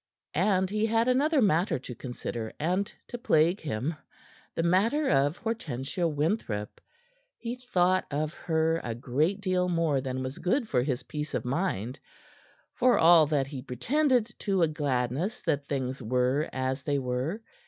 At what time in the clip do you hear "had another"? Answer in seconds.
0.87-1.43